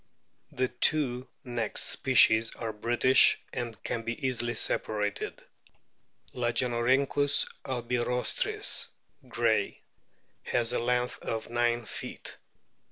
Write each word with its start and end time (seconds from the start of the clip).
The 0.51 0.67
two 0.69 1.27
next 1.43 1.83
species 1.83 2.55
are 2.55 2.73
British, 2.73 3.37
and 3.53 3.83
can 3.83 4.01
be 4.01 4.25
easily 4.27 4.55
separated. 4.55 5.43
Lagenorhynchus 6.33 7.47
albirostris, 7.65 8.87
Gray,* 9.27 9.79
has 10.41 10.73
a 10.73 10.79
length 10.79 11.19
of 11.21 11.51
9 11.51 11.85
feet. 11.85 12.37